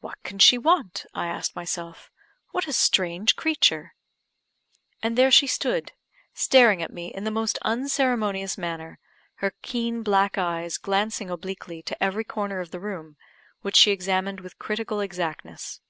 "What 0.00 0.20
can 0.24 0.40
she 0.40 0.58
want?" 0.58 1.06
I 1.14 1.28
asked 1.28 1.54
myself. 1.54 2.10
"What 2.50 2.66
a 2.66 2.72
strange 2.72 3.36
creature!" 3.36 3.94
And 5.00 5.16
there 5.16 5.30
she 5.30 5.46
stood, 5.46 5.92
staring 6.32 6.82
at 6.82 6.92
me 6.92 7.14
in 7.14 7.22
the 7.22 7.30
most 7.30 7.60
unceremonious 7.62 8.58
manner, 8.58 8.98
her 9.34 9.54
keen 9.62 10.02
black 10.02 10.36
eyes 10.36 10.76
glancing 10.76 11.30
obliquely 11.30 11.82
to 11.82 12.02
every 12.02 12.24
corner 12.24 12.58
of 12.58 12.72
the 12.72 12.80
room, 12.80 13.16
which 13.62 13.76
she 13.76 13.92
examined 13.92 14.40
with 14.40 14.58
critical 14.58 14.98
exactness. 14.98 15.80